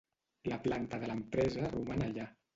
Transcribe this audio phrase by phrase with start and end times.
[0.51, 2.29] La planta de l'empresa roman allà.